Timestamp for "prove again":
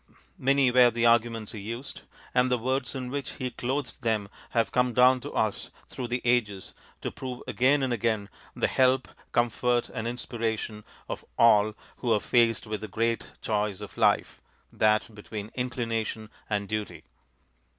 7.11-7.83